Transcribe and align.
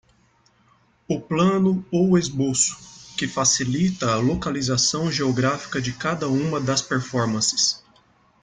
O 1.07 1.21
plano 1.21 1.85
ou 1.91 2.17
esboço, 2.17 2.75
que 3.15 3.27
facilita 3.27 4.11
a 4.11 4.15
localização 4.17 5.11
geográfica 5.11 5.79
de 5.79 5.93
cada 5.93 6.27
uma 6.27 6.59
das 6.59 6.81
performances. 6.81 7.83